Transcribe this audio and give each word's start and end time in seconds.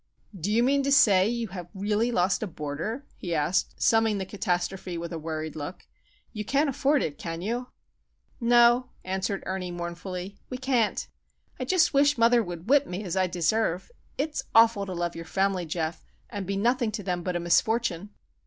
"Do 0.35 0.51
you 0.51 0.63
mean 0.63 0.81
to 0.81 0.91
say 0.91 1.27
you 1.27 1.49
have 1.49 1.69
really 1.75 2.11
lost 2.11 2.41
a 2.41 2.47
Boarder?" 2.47 3.05
he 3.17 3.35
asked, 3.35 3.79
summing 3.79 4.17
the 4.17 4.25
catastrophe 4.25 4.97
with 4.97 5.13
a 5.13 5.19
worried 5.19 5.55
look. 5.55 5.85
"You 6.33 6.43
can't 6.43 6.67
afford 6.71 7.03
it, 7.03 7.19
can 7.19 7.43
you?" 7.43 7.67
"No," 8.39 8.89
answered 9.05 9.43
Ernie, 9.45 9.69
mournfully, 9.69 10.39
"we 10.49 10.57
can't. 10.57 11.07
I 11.59 11.65
just 11.65 11.93
wish 11.93 12.17
mother 12.17 12.41
would 12.41 12.67
whip 12.67 12.87
me, 12.87 13.03
as 13.03 13.15
I 13.15 13.27
deserve. 13.27 13.91
It's 14.17 14.41
awful 14.55 14.87
to 14.87 14.93
love 14.95 15.15
your 15.15 15.23
family, 15.25 15.67
Geof, 15.67 16.01
and 16.31 16.47
be 16.47 16.57
nothing 16.57 16.91
to 16.93 17.03
them 17.03 17.21
but 17.21 17.35
a 17.35 17.39
misfortune. 17.39 18.09